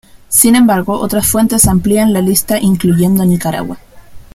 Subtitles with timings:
[0.29, 3.77] Sin embargo, otras fuentes amplían la lista incluyendo a Nicaragua.